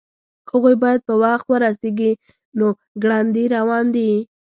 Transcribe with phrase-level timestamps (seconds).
[0.51, 2.11] هغوی باید په وخت ورسیږي
[2.57, 2.67] نو
[3.03, 4.11] ګړندي روان دي